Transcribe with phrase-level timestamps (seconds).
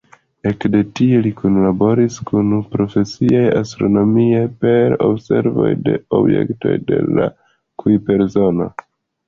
[0.51, 7.31] Ekde tie li kunlaboris kun profesiaj astronomoj per observoj de objektoj de la
[7.85, 8.73] Kujper-zono.